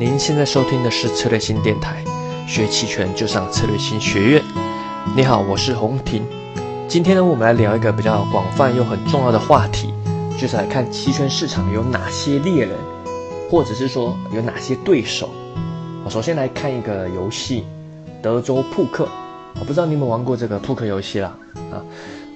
[0.00, 2.04] 您现在收听的是策略新电台，
[2.46, 4.44] 学期权就上策略新学院。
[5.16, 6.24] 你好，我是洪婷。
[6.86, 9.92] 今天呢，我们来聊一个比较广泛又很重要的话题，
[10.40, 12.76] 就是来看期权市场有哪些猎人，
[13.50, 15.30] 或者是说有哪些对手。
[16.04, 17.64] 我首先来看一个游戏——
[18.22, 19.08] 德州扑克。
[19.58, 21.36] 我不知道你们玩过这个扑克游戏啦？
[21.72, 21.82] 啊？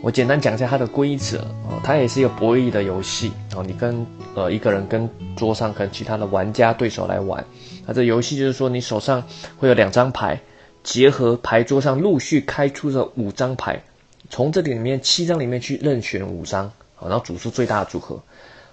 [0.03, 3.62] 我简单讲一下它的规则哦，它也是一个博弈的游戏哦。
[3.64, 4.05] 你跟
[4.35, 7.45] 呃一个人跟桌上跟其他的玩家对手来玩，
[7.86, 9.23] 那这游戏就是说你手上
[9.59, 10.40] 会有两张牌，
[10.82, 13.81] 结合牌桌上陆续开出的五张牌，
[14.29, 18.21] 从这里面七张里面去任选五张，然后组出最大的组合。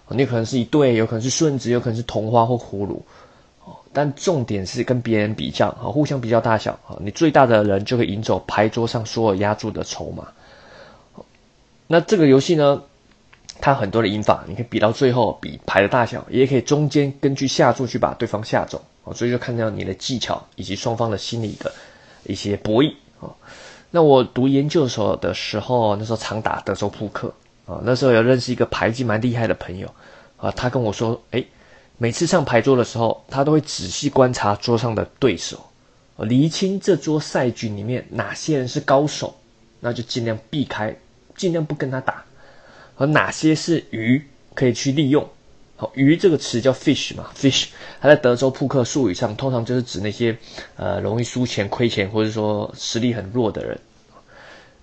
[0.10, 3.06] 你可能是一对，有可能是顺子，有可能是同花或葫芦。
[3.94, 10.28] 但重点是跟别人比较啊，互相比较大小啊，你最大的人就会赢走牌桌上所有压住的筹码。
[11.92, 12.84] 那这个游戏呢，
[13.60, 21.74] 它很多的赢法，你可以比到最后比牌的大小，也可以中间根据下注去把对方下走哦，所以就看到你的技巧以及双方的心理的
[22.26, 23.34] 一些博弈哦。
[23.90, 27.34] 那我读研究所的时候，那时候常打德州扑克
[27.66, 29.92] 啊，那时候有认识一个牌技蛮厉害的朋友
[30.38, 31.44] 啊，他跟我说，哎，
[31.98, 35.60] 每次上牌桌的时候，他都会仔细观察桌上的对手，
[36.18, 39.36] 厘清这桌赛局里面哪些人是高手，
[39.80, 40.96] 那就尽量避开。
[41.40, 42.26] 尽量不跟他打，
[42.98, 44.22] 而哪些是鱼
[44.54, 45.26] 可以去利用？
[45.78, 47.68] 好，鱼这个词叫 fish 嘛，fish，
[48.02, 50.38] 它在德州扑克术语上通常就是指那些
[50.76, 53.80] 呃容易输钱、亏钱，或者说实力很弱的人。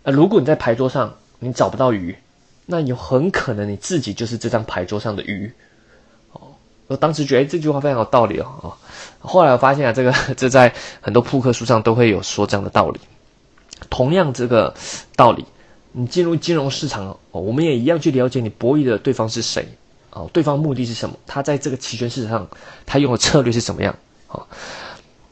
[0.05, 2.17] 呃，如果你在牌桌上你找不到鱼，
[2.65, 5.53] 那有很可能你自己就是这张牌桌上的鱼。
[6.33, 6.41] 哦，
[6.87, 8.47] 我当时觉得这句话非常有道理哦。
[8.63, 8.73] 哦，
[9.21, 12.99] 后来我发现啊，这个 这在很多扑克书上都会有说这样的道理。
[13.91, 14.75] 同样这个
[15.15, 15.45] 道理。
[15.99, 19.67] 你进入金融市场哦，我们也一样去了解你博弈的对方是谁
[20.11, 21.17] 哦，对方目的是什么？
[21.27, 22.49] 他在这个期权市场上，
[22.85, 23.97] 他用的策略是怎么样？
[24.29, 24.47] 哦，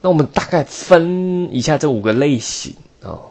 [0.00, 3.30] 那我们大概分一下这五个类型哦。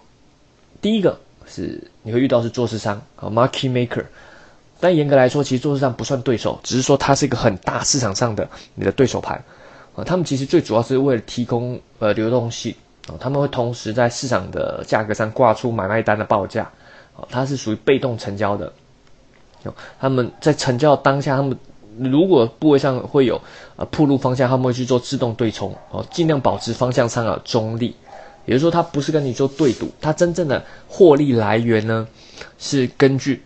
[0.79, 4.05] 第一个是你会遇到是做市商啊，market maker，
[4.79, 9.43] 但严格来说，其实做市商不算对手，只是说它是一个很大市场上的你的对手盘
[9.95, 10.03] 啊。
[10.03, 12.75] 他们其实最主要是为了提供呃流动性
[13.07, 16.71] 啊，他们会同时在市场的价格上挂出买卖单的报价。
[17.15, 18.71] 哦，它是属于被动成交的，
[19.63, 21.57] 哦，他们在成交当下，他们
[21.99, 23.39] 如果部位上会有
[23.75, 27.95] 呃铺路方向，他们会去做自动对冲，哦，尽量保持方向上的中立，
[28.45, 32.07] 也就是说，它不是跟你做对赌，它真正的获利来源呢，
[32.57, 33.43] 是根据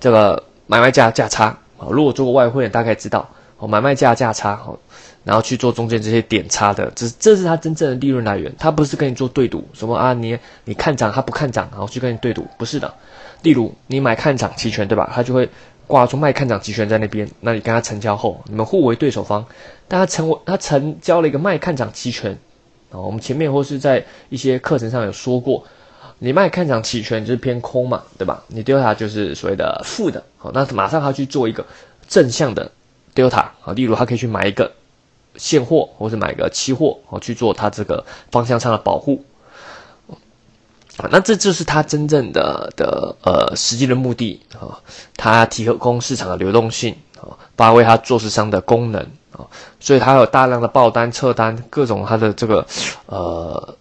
[0.00, 1.46] 这个买卖价价差，
[1.78, 3.28] 啊，如果做过外汇的，大概知道，
[3.64, 4.78] 哦，买卖价价差，哦。
[5.24, 8.54] 然后去做中间这些点差的，这这是他真正的利润来源。
[8.58, 10.12] 他不是跟你做对赌，什么啊？
[10.12, 12.92] 你你看涨，他不看涨，然后去跟你对赌，不是的。
[13.40, 15.10] 例如你买看涨期权，对吧？
[15.14, 15.48] 他就会
[15.86, 17.26] 挂出卖看涨期权在那边。
[17.40, 19.42] 那你跟他成交后，你们互为对手方，
[19.88, 22.38] 但他成为他成交了一个卖看涨期权
[22.90, 23.00] 啊。
[23.00, 25.64] 我们前面或是在一些课程上有说过，
[26.18, 28.44] 你卖看涨期权就是偏空嘛，对吧？
[28.48, 31.64] 你丢下就是所谓的负的，好，那马上他去做一个
[32.06, 32.70] 正向的
[33.14, 33.72] delta 啊。
[33.74, 34.72] 例如他可以去买一个。
[35.36, 39.20] 现货，或是买一个期货，哦，去做它这个方向上的保护，
[41.10, 44.78] 那这就是它真正的的呃实际的目的啊，
[45.16, 49.02] 它提供市场的流动性啊，发挥它做市商的功能
[49.32, 49.42] 啊，
[49.80, 52.64] 所以它有大量的报单、撤单，各种它的这个
[53.06, 53.76] 呃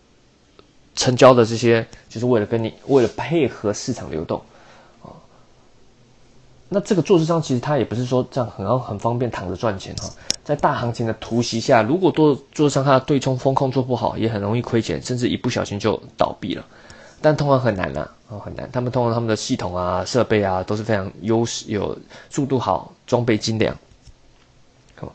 [0.95, 4.41] 成交的这些，就是为了跟你为了配合市场流动。
[6.73, 10.09] 那这个做市商其实他也不是说这样很很方便躺着赚钱哈，
[10.43, 16.65] 在大行情的突袭下，如果做做市商他的对冲风控做不好，也很容易亏钱，甚至一不小心就倒闭了。
[17.21, 18.69] 但通常很难啊，哦很难。
[18.71, 21.97] 他们通常他们的系统啊、设备啊都是非常优势，有
[22.29, 23.73] 速度好，装备精良。
[24.95, 25.13] 好，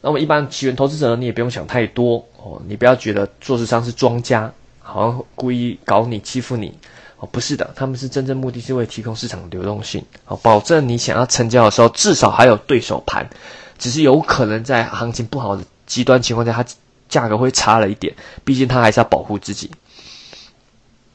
[0.00, 6.72] 那么一般起源投资者呢，你也不用想太多哦，你不要觉得做市商是庄家，好像故意搞你欺负你。
[7.20, 13.28] 哦，不是的，他们是真正目的是为提供市场流动性，哦，保证你想要成交的时候至少还有对手盘，
[13.76, 16.64] 只是有可能在行情不好的极端情况下，它
[17.08, 19.68] 价格会差了一点，毕竟它还是要保护自己。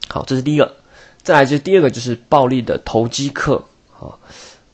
[0.08, 0.76] 好，这是第一个，
[1.22, 3.64] 再来就是第二个就是暴力的投机客，
[3.98, 4.12] 啊，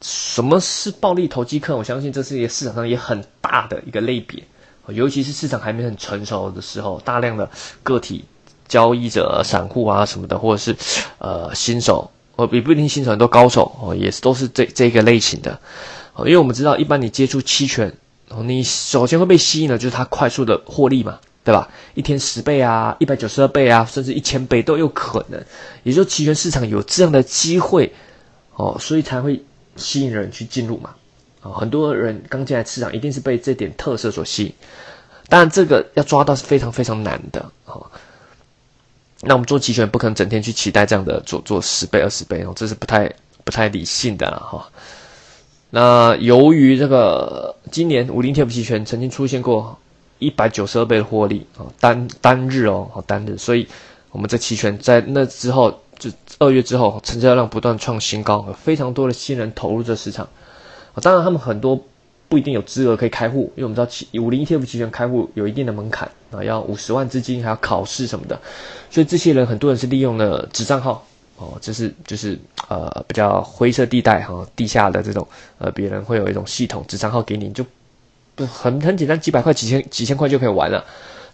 [0.02, 1.76] 什么是暴力投机客？
[1.76, 4.42] 我相信这是一个市场上也很大的一个类别，
[4.88, 7.48] 尤其是市场还没很成熟的时候，大量的
[7.84, 8.24] 个体。
[8.70, 10.76] 交易者、散户啊什么的，或者是，
[11.18, 15.58] 呃，新手，哦，也不一定新手，很多高手哦，也是都是这这个类型的，
[16.14, 17.92] 哦，因为我们知道，一般你接触期权，
[18.44, 21.68] 你首先会被吸引的，就是它快速的获利嘛，对吧？
[21.94, 25.42] 一天十倍啊，一百九十二倍啊，甚至一千倍都有可能，
[25.82, 27.92] 也就期权市场有这样的机会，
[28.54, 29.42] 哦，所以才会
[29.74, 30.90] 吸引人去进入嘛，
[31.42, 34.54] 啊，很多人刚进来市场，一定是被这点特色所吸引。
[35.28, 37.86] 当然这个要抓到是非常非常难的哦。
[39.22, 43.12] 那我们做期权不可能整天去期待这样的做做十倍二十倍哦，这是不太
[43.44, 44.66] 不太理性的了哈。
[45.70, 49.78] 那由于这个今年五零 T F 期权曾经出现过
[50.18, 53.68] 一百九十二倍的获利啊，单单日哦，单日，所以
[54.10, 60.28] 我们这期权在那之后，就二月之后，成交量不断创新高，非常多的新人投入这市场。
[61.02, 61.80] 当然，他们很多
[62.30, 68.40] 不一定有资格可以开户，因为我们知道五零 T F 期权开户有一定的门槛啊，要五十万资金，还要考试什么的，
[68.88, 71.04] 所以这些人很多人是利用了纸账号。
[71.36, 72.38] 哦，这是就是
[72.68, 77.64] 呃比较灰色地带哈，地下的这种呃别人会有一种系统，纸账号给你就
[78.34, 80.84] 不很很简单，几百块、几千几千块就可以玩了。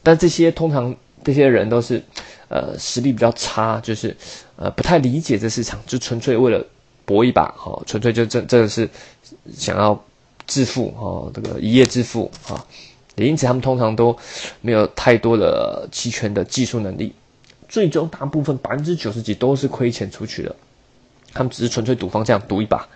[0.04, 0.94] 但这些通常
[1.24, 2.00] 这些人都是
[2.48, 4.16] 呃实力比较差，就是
[4.54, 6.64] 呃不太理解这市场，就纯粹为了
[7.04, 8.88] 搏一把哈，纯粹就真真的是
[9.52, 10.00] 想要
[10.46, 12.64] 致富哈，这个一夜致富啊。
[13.16, 14.14] 也因此他们通常都
[14.60, 17.14] 没有太多的期权的技术能力。
[17.68, 20.54] 最终，大部分百分之九十几都是亏钱出去的，
[21.32, 22.86] 他们只是纯粹赌方这样赌一把，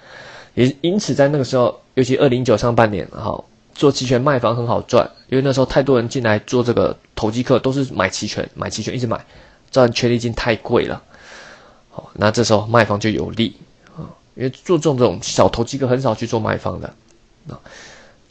[0.54, 3.42] 也因此在那个时候，尤其二零九上半年，哈，
[3.74, 9.24] 做期权卖房很好赚，因为那时候太多人进来做这个投机客，都是买期权，买期权一直买，
[9.70, 11.02] 赚权利金太贵了，
[11.90, 13.56] 好，那这时候卖方就有利
[13.96, 14.06] 啊，
[14.36, 16.94] 因为做这种这种小投机客很少去做卖方的，
[17.48, 17.60] 啊，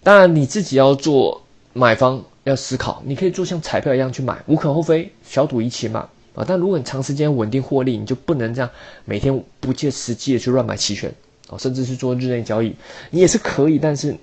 [0.04, 1.42] 当然你自己要做
[1.74, 6.10] 买方要思考，你可以做像彩票一样去买，无可厚非，小赌怡情嘛。
[6.36, 8.70] 啊，但如果你长时间稳定获利，你就不能这样
[9.04, 11.12] 每天不切实际的去乱买期权
[11.50, 12.74] 啊，甚至是做日内交易，
[13.10, 14.16] 你也是可以，但是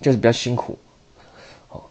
[0.00, 0.76] 就是比较辛苦。
[1.68, 1.82] 哦，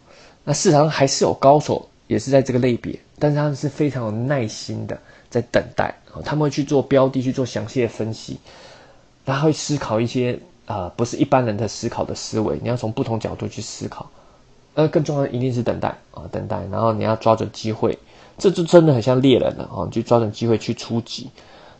[0.44, 8.36] 那市场上还是有高手，也是在这个类别，但是他们是非常有耐心的在等待啊，他们会去做标的，去做详细的分析，
[9.24, 10.38] 他会思考一些
[10.70, 14.08] 啊，不是一般人的思考的思维，你要从不同角度去思考。
[14.74, 17.98] 呃，更重要的一定是等待啊，等待，然后你要抓准机会。
[18.38, 19.84] 这就真的很像猎人了啊！
[19.90, 21.28] 就抓准机会去出击，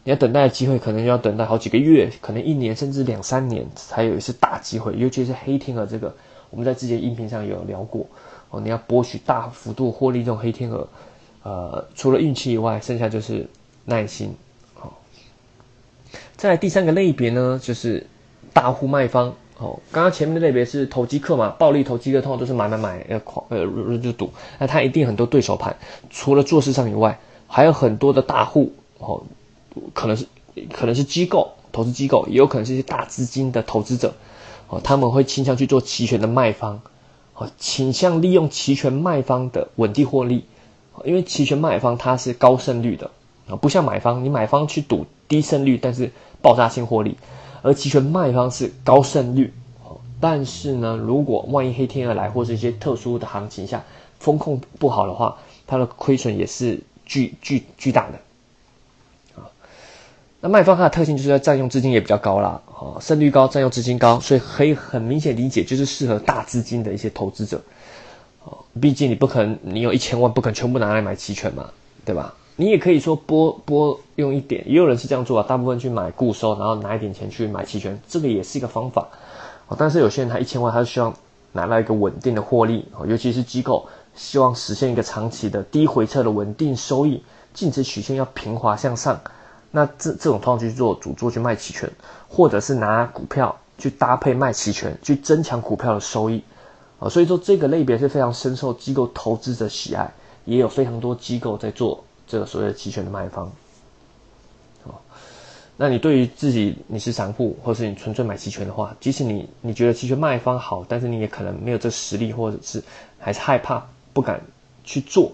[0.05, 4.95] 你要等待的机会可能要等待好几个月，可能一年甚至两三年才有一次大机会。
[4.99, 6.15] 尤其是黑天鹅这个，
[6.51, 8.05] 我们在之前音频上有聊过
[8.51, 8.61] 哦。
[8.61, 10.87] 你要博取大幅度获利，这种黑天鹅，
[11.45, 13.49] 呃，除了运气以外，剩下就是
[13.87, 14.35] 耐心。
[14.75, 14.99] 好，
[16.37, 18.07] 再第三个类别呢，就是
[18.53, 19.35] 大户卖方。
[19.59, 25.77] 哦，刚刚前面的类别是投机客嘛，暴力投机客通常都是买买买，呃狂呃就赌，那他一定很多对手盘，
[26.09, 29.23] 除了做市场以外，还有很多的大户哦，
[29.93, 30.27] 可能是
[30.73, 34.15] 可能是机构投资机构，也有可能是一些大资金的投资者，
[34.69, 36.81] 哦，他们会倾向去做期权的卖方，
[37.35, 40.47] 哦，倾向利用期权卖方的稳定获利，
[41.05, 43.11] 因为期权卖方它是高胜率的
[43.47, 46.11] 啊，不像买方，你买方去赌低胜率，但是
[46.41, 47.19] 爆炸性获利。
[47.63, 49.53] 而期权卖方是高胜率，
[50.21, 53.83] 但是呢，如果万一黑天鹅来或是一些特殊的行情下，
[54.19, 59.41] 风控不好的话，它的亏损也是巨巨巨大的。
[59.41, 59.49] 啊，
[60.41, 67.61] 那卖方它的特性就是要占用资金也比较高啦，哦，胜率高，占用资金高，所以可以很明显理解，就是适合大资金的一些投资者。
[68.45, 71.71] 啊，毕竟你不可能，你有一千万，不可能全部拿来买期权嘛，
[72.05, 72.35] 对吧？
[72.61, 75.47] 你也可以说拨拨用一点，也有人是这样做啊。
[75.49, 79.09] 大部分去买固收，然后拿一点钱去买期权，这个也是一个方法。
[79.69, 81.15] 哦，但是有些人他一千万，他是希望
[81.53, 89.19] 拿到一个稳定的获利哦，尤其是机构希望实现一个长期的低回撤的稳定收益，净值曲线要平滑向上。
[89.71, 91.91] 那这这种方式去做主做去卖期权，
[92.29, 96.45] 或者是拿股票去搭配卖期权，去增强股票的收益
[96.99, 97.09] 啊。
[97.09, 100.13] 所以说这个类别是非常深受机构投资者喜爱，
[100.45, 102.05] 也有非常多机构在做。
[102.31, 103.51] 这个所谓的期权的卖方，
[104.85, 104.95] 哦，
[105.77, 112.81] 那你对于自己你是散户，或是你纯粹买期权的话，即使你你觉得期权卖方好，但是你也可能没有这实力，或者是
[113.19, 114.41] 还是害怕不敢
[114.85, 115.33] 去做，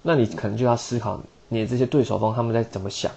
[0.00, 3.10] 那你可能就要思考你的这些对手方他们在怎么想。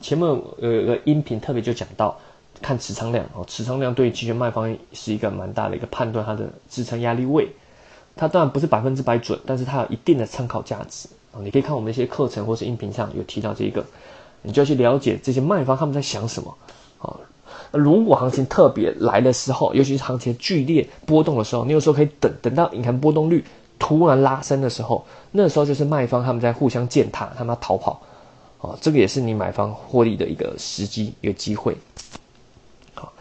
[0.00, 2.16] 前面有一个音频特别就讲到，
[2.62, 7.48] 看持仓量哦，持仓量对于期权卖方是一个蛮大的一个判断它的支撑压力位，
[8.14, 11.08] 它当然不是百分之百准，但是它有一定的参考价值。
[11.32, 13.84] 啊，你可以看我们一些课程或是音频上有提到这一个，
[14.42, 16.56] 你就要去了解这些卖方他们在想什么。
[16.98, 17.16] 啊，
[17.70, 23.44] 如果行情特别来的时候，尤其是行情剧烈波动的时候，你有时候可以等等到隐含波动率
[23.78, 28.02] 突然拉升的时候，那时候就是卖方他们在互相践踏，他们要逃跑。
[28.60, 31.76] 啊，这个也是你买方获利的一个时机，一个机会。
[32.94, 33.12] 好，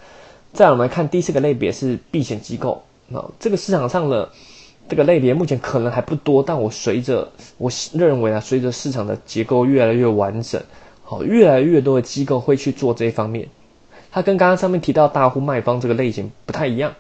[0.52, 2.82] 再我们来看第四个类别是避险机构。
[3.14, 4.30] 啊，这个市场上的。
[4.90, 10.62] 这个类别目前可能还不多，但我随着我认为啊，随着市场的结构越来越完整，
[11.04, 13.48] 好，越来越多的机构会去做这一方面。
[14.12, 16.94] 它跟刚刚上面提到大户卖方这个类型不太一样，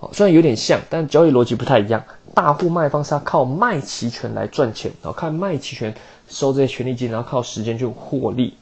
[0.00, 2.02] 哦，虽然有点像，但交易逻辑不太一样。
[2.34, 5.94] 大户卖方是要靠卖期权来赚钱，然后看卖期权
[6.28, 8.54] 收这些权利金，然后靠时间去获利。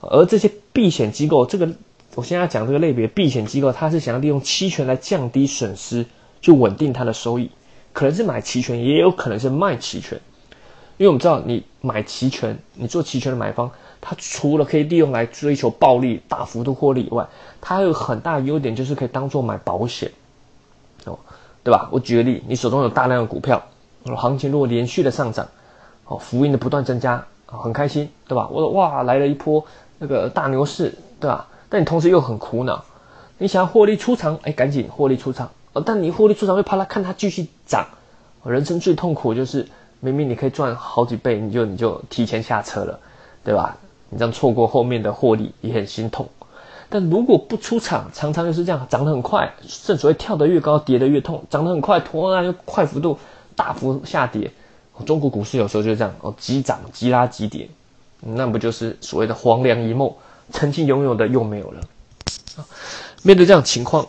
[0.00, 1.68] 而这些避险机构，这个
[2.14, 6.06] 我现在讲这个类别避险机构，它是想要利用期权来降低损失，
[6.40, 7.50] 去稳定它的收益。
[7.96, 10.20] 可能是买期权，也有可能是卖期权。
[10.98, 13.70] 因为我们知道，你买期权，你做期权的买方，
[14.02, 17.26] 他除了可以利用来追求暴利、大幅度获利以外，
[17.58, 20.12] 它还有很大优点，就是可以当做买保险。
[21.06, 21.18] 哦，
[21.64, 21.88] 对吧？
[21.90, 23.62] 我举个例，你手中有大量的股票，
[24.14, 25.48] 行情如果连续的上涨，
[26.04, 28.46] 哦，浮盈的不断增加，很开心，对吧？
[28.50, 29.64] 我哇，来了一波
[29.98, 31.48] 那个大牛市，对吧？
[31.70, 32.84] 但你同时又很苦恼，
[33.38, 35.50] 你想要获利出场，哎，赶紧获利出场，
[35.84, 37.86] 但你获利出场会怕它看它继续涨，
[38.44, 39.66] 人生最痛苦就是
[40.00, 42.98] 明明你可以赚好几倍，你就你就提前下车了，
[43.44, 43.76] 对吧？
[44.08, 46.28] 你这样错过后面的获利也很心痛。
[46.88, 49.52] 但如果不出场，常常就是这样，涨得很快，
[49.84, 53.18] 正所谓跳得越高，跌得越痛，涨得很快，突然又快幅度
[53.56, 54.50] 大幅下跌。
[55.04, 57.68] 中国股市有时候就是这样，哦，急涨急拉急跌，
[58.20, 60.10] 那不就是所谓的黄粱一梦，
[60.52, 61.80] 曾经拥有的又没有了。
[63.22, 64.06] 面对这样情况，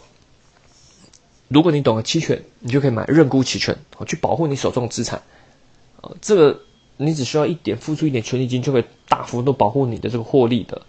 [1.47, 5.21] 如果你懂了期权，你就可以买认沽期权，哦，去保护你手中的资产。
[6.01, 6.59] 哦，这个
[6.97, 10.81] 你只需要一点付出一点权利金，就可以大幅度保护你的这个获利的。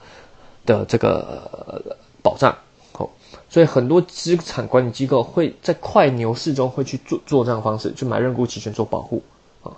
[0.67, 2.55] 的这个保障，
[2.93, 3.09] 哦，
[3.49, 9.23] 所以很多资产管理机构会在快牛市中会去做做这样的方式，去买认沽期权做保护，
[9.63, 9.73] 啊，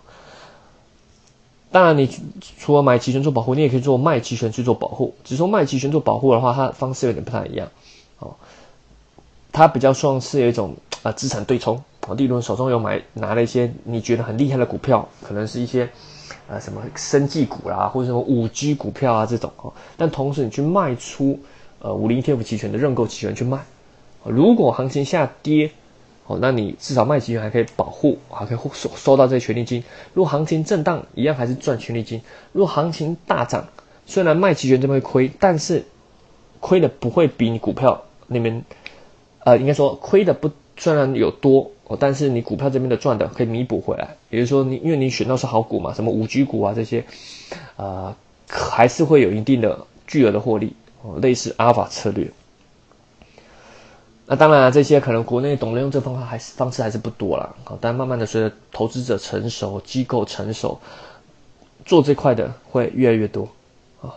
[1.71, 2.11] 当然你
[2.59, 5.15] 除了买期权做保护，你也可以做卖期权去做保护。
[5.23, 7.71] 只是说卖期权做保护的话，它方式有点不太一样，
[8.19, 8.35] 哦，
[9.53, 15.89] 它比较算是有一种啊资产对冲，哦，例如手中有买拿了一些你觉得很厉害的股票，可能是一些。
[16.49, 19.73] 啊，什么生技股啦，或者什么五 G 股票啊，这种哦。
[19.97, 21.39] 但同时你去卖出
[21.79, 23.61] 呃五零 ETF 期权的认购期权去卖，
[24.25, 25.71] 如果行情下跌，
[26.27, 29.85] 哦，那你至少卖期权还可以保护，还可以收收到这些权利金。
[30.13, 32.21] 如果行情震荡，一样还是赚权利金。
[32.51, 33.69] 如果行情大涨，
[34.07, 35.85] 虽然卖期权这边会亏，但是
[36.59, 38.65] 亏的不会比你股票那边，
[39.45, 41.71] 呃，应该说亏的不虽然有多。
[41.91, 47.05] 哦，但是你股票这边的赚的可以弥补回来，也就是说，你因为你选到是好股嘛，什么五 G 股啊这些，
[47.75, 48.15] 呃，
[48.49, 52.31] 还是会有一定的巨额的获利哦，类似阿尔法策略。
[54.27, 60.81] 那当然，这些可能国内懂得用这方法还是方式还是不多了啊，但慢慢的随着投资者成熟、机构成熟，
[61.85, 63.49] 做这块的会越来越多
[64.01, 64.15] 啊。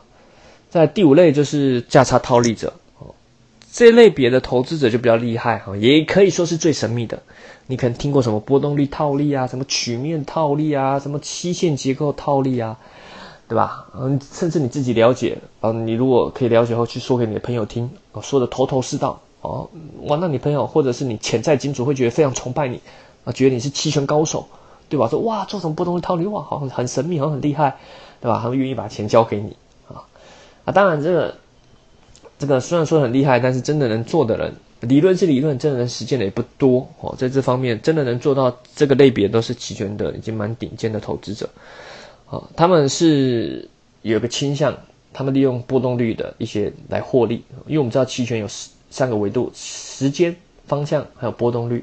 [0.69, 2.71] 在第五类就是价差套利者。
[3.73, 7.23] 这类别的投资者就比较厉害哈，也可以说是最神秘的。
[7.65, 12.77] 你可能听过什么波动率套利啊，什么曲面套利啊，什么期限结构套利啊，
[13.47, 13.87] 对吧？
[13.99, 17.89] 嗯，甚至你自己了解啊，你如果可以了解后去说给你的朋友听，
[18.21, 19.67] 说的头头是道哦，
[20.03, 22.79] 哇，那你朋友或者是你潜在金主会觉得非常崇拜你
[23.25, 24.45] 啊，觉得你是期权高手，
[24.87, 25.07] 对吧？
[25.07, 27.77] 说哇，做什么波动率套利哇，好像很神秘，好像很厉害，
[28.21, 28.39] 对吧？
[28.39, 30.05] 他们愿意把钱交给你啊
[30.65, 31.33] 啊，当然这个。
[32.43, 37.15] 这个虽然说很厉害，但是真的能做的人，理论是理论，真的能实践的也不多哦。
[37.17, 41.49] 在这方面，真的能做到这个类别都是期权的，已经蛮顶尖的投资者。
[42.29, 43.69] 啊，他们是
[44.01, 44.77] 有个倾向，
[45.13, 48.47] 他们利用波动率的一些来获利，因为我们知道期权有
[48.89, 50.35] 三个维度：时间、
[50.67, 51.81] 方向还有波动率。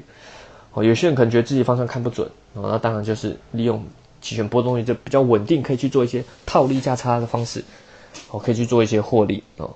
[0.73, 3.83] 哦，有些人可能觉得自己方向看不准，哦，那当然就是利用
[4.21, 7.63] 期权波动率就比较稳定，可以去做一些套利价差的方式，
[8.29, 9.71] 哦，可以去做一些获利哦。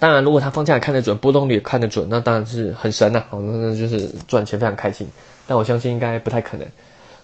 [0.00, 5.06] 当然，如果他方向也看得准，波动率也看得准，那当然是很神呐，哦，那就是赚钱非常开心。
[5.46, 6.64] 但我相信应该不太可能。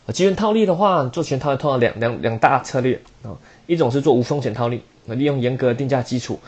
[0.06, 6.40] 啊，基于套利的话，做全套利套到两两两大策略啊，一种是做无风险套利，利用严格的定价基础，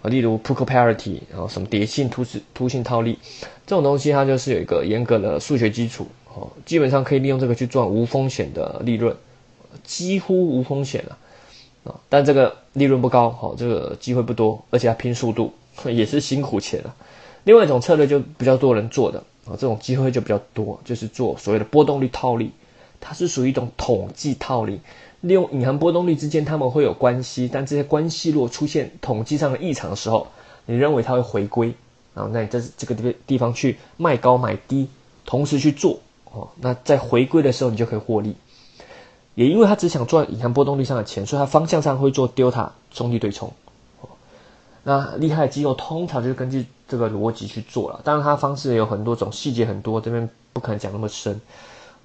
[0.00, 2.24] 啊，例如 Poker Parity，然后什么叠性突
[2.54, 3.18] 突性套利，
[3.66, 9.14] 这种东西它就是有一个严格的数学基础，哦，基本上可以利用这个去赚无风险的利润，
[9.82, 11.18] 几乎无风险了，
[11.84, 15.52] 啊，但这个利润不高，好，这个机会不多，而且要拼速度。
[15.90, 16.94] 也是辛苦钱了。
[17.44, 22.50] 另外一种策略就比较多人做的啊，这种机会就比较多，就是做所谓的波动率套利，
[23.00, 24.80] 它是属于一种统计套利，
[25.20, 30.26] 利用隐含波动率之间它们会有关系，但这些关系如果出现统计上的异常的时候，
[30.64, 31.74] 你认为它会回归，
[32.14, 34.88] 然后那你在这个地地方去卖高买低，
[35.26, 36.00] 同时去做
[36.32, 38.34] 哦，那在回归的时候你就可以获利。
[39.34, 43.52] 也因为他只想赚隐含波动率上的钱，所以他方向上会做 delta 中立对冲。
[44.84, 51.40] 那厉害的机构通常就是根据这个逻辑去做了，当然它方式有很多种，细节很多，这边不可能讲那么深。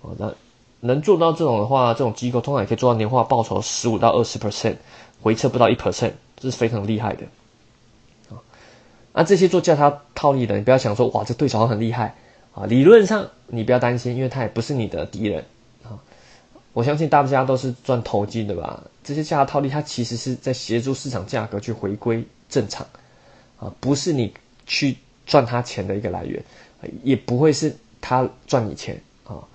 [0.01, 0.33] 哦，那
[0.79, 4.77] 能做到这种的话，这种机构通常也可以做到年化报酬十五到二十 percent，
[5.21, 7.25] 回撤不到一 percent，这是非常厉害的。
[8.29, 8.39] 啊，
[9.11, 12.15] 那这些做价差套利的，你不要想说哇，这对手很厉害，
[12.53, 15.43] 啊，理论上你不要担心，因为他也不是你的敌人
[15.83, 15.99] 啊。
[16.71, 18.81] 我相信大家都是赚投机的吧？
[19.03, 22.85] 这些价套利，它其实是在协助市场价格去回归正常
[23.59, 24.33] 啊，不是你
[24.65, 26.43] 去赚他钱的一个来源，
[27.03, 29.47] 也不会是他赚你钱啊。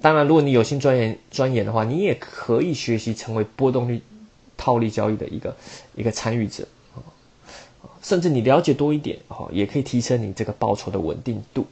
[0.00, 4.02] 当然，如果你有心钻研钻研的话，你也可以学习成为波动率
[4.56, 5.56] 套利交易的一个
[5.94, 7.00] 一个参与者啊。
[8.02, 11.66] 甚至你了解多一点，哈，也可以提升你这个报酬的稳定度。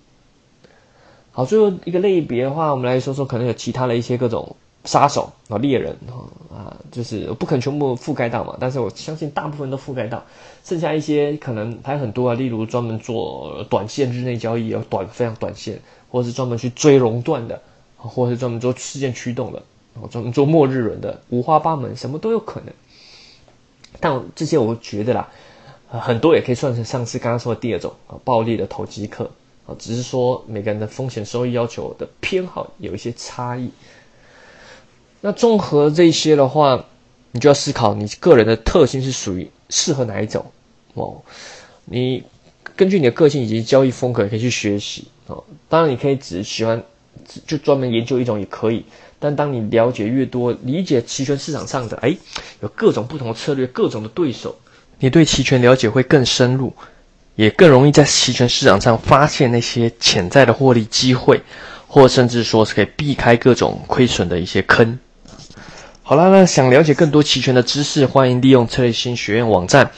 [1.33, 10.23] 好，最后一个类别的话，我们来说说，可能有其他的一些各种杀手啊、猎人哈啊，就是不可能全部覆盖到嘛，但是我相信大部分都覆盖到。
[10.65, 17.61] 剩下一些可能还有很多啊，例如专门做短线日内交易，有短非常短线，或是专门去追熔断的，
[17.97, 19.62] 或者是专门做事件驱动的，
[20.11, 22.73] 专门做末日轮的，五花八门，什么都有可能。
[24.01, 25.29] 但这些我觉得啦。
[25.95, 29.31] 很多也可以算成上次刚刚说的第二种啊，暴力的投机客
[29.67, 33.71] 啊，只是说每个人的风险收益要求的偏好有一些差异。
[35.25, 36.85] 那综合这些的话，
[37.31, 40.45] 你就要思考你个人的特性是属于适合哪一种
[40.95, 41.23] 哦。
[41.85, 42.25] 你
[42.76, 45.45] 根据你的个性以及交易风格可以去学习哦。
[45.69, 46.83] 当然，你可以只喜欢
[47.47, 48.85] 就专门研究一种也可以。
[49.21, 52.17] 但当你了解越多，理解期权市场上的哎，
[52.61, 54.57] 有各种不同的策略，各种的对手。
[54.99, 56.73] 你对期权了解会更深入，
[57.37, 61.41] 也更容易在期权市场上发现那些潜在的获利机会，
[61.87, 64.99] 或甚至说是可以避开各种亏损的一些坑。
[66.12, 69.90] 好了，那想了解更多期权的知识，欢迎利用策略新学院网站，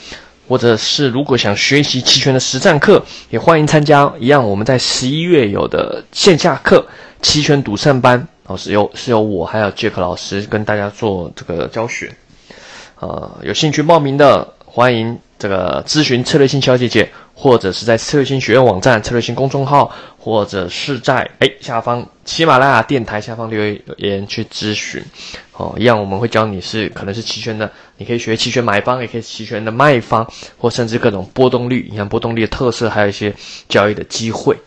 [0.47, 4.09] 或者是如果想学习期权的实战课，也欢迎参加。
[4.17, 6.87] 一样，我们在十一月有的线下课
[7.21, 12.15] 期权赌胜班，哦，是由是由我还有 Jack 老师跟大家做这个教学。
[13.01, 14.53] 呃，有兴趣报名的。
[14.65, 23.61] 欢迎这个咨询策略性小姐姐，或者是在策略性学院网站、策略性公众号，或者是在哎下方喜马拉雅电台下方留
[23.97, 25.03] 言去咨询。
[25.51, 30.25] 哦，一样我们会教你是可能是期权的，你可以学期权买方，也可以期权的卖方，
[30.57, 33.33] 或甚至各种波动率，你看波动率的特色，还有一些
[33.69, 34.57] 交易的机会。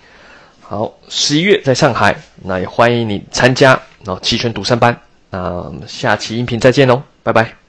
[0.61, 4.99] 好，十一月在上海，那也欢迎你参加哦期权赌三班。
[5.31, 7.68] 那我们下期音频再见喽，拜拜。